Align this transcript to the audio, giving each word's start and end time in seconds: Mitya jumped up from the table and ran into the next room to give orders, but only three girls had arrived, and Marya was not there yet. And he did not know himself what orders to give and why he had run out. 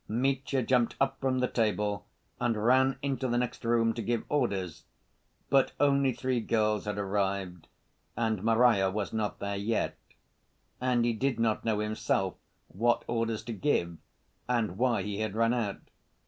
Mitya 0.07 0.63
jumped 0.63 0.95
up 0.99 1.21
from 1.21 1.37
the 1.37 1.47
table 1.47 2.07
and 2.39 2.57
ran 2.65 2.97
into 3.03 3.27
the 3.27 3.37
next 3.37 3.63
room 3.63 3.93
to 3.93 4.01
give 4.01 4.23
orders, 4.29 4.85
but 5.51 5.73
only 5.79 6.11
three 6.11 6.39
girls 6.39 6.85
had 6.85 6.97
arrived, 6.97 7.67
and 8.17 8.41
Marya 8.41 8.89
was 8.89 9.13
not 9.13 9.37
there 9.37 9.57
yet. 9.57 9.99
And 10.81 11.05
he 11.05 11.13
did 11.13 11.39
not 11.39 11.63
know 11.63 11.77
himself 11.77 12.33
what 12.69 13.05
orders 13.07 13.43
to 13.43 13.53
give 13.53 13.99
and 14.49 14.75
why 14.79 15.03
he 15.03 15.19
had 15.19 15.35
run 15.35 15.53
out. 15.53 15.81